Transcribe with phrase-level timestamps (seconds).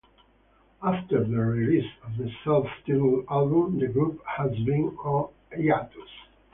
[0.81, 6.09] After the release of the self-titled album, the group has been on hiatus.